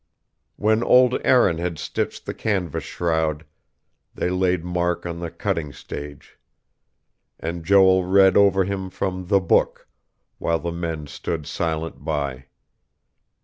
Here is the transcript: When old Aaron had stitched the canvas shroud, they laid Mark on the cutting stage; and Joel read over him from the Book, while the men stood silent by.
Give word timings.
When 0.55 0.81
old 0.81 1.19
Aaron 1.23 1.59
had 1.59 1.77
stitched 1.77 2.25
the 2.25 2.33
canvas 2.33 2.83
shroud, 2.83 3.45
they 4.15 4.31
laid 4.31 4.65
Mark 4.65 5.05
on 5.05 5.19
the 5.19 5.29
cutting 5.29 5.71
stage; 5.71 6.39
and 7.39 7.63
Joel 7.63 8.05
read 8.05 8.35
over 8.35 8.63
him 8.63 8.89
from 8.89 9.27
the 9.27 9.39
Book, 9.39 9.87
while 10.39 10.57
the 10.57 10.71
men 10.71 11.05
stood 11.05 11.45
silent 11.45 12.03
by. 12.03 12.45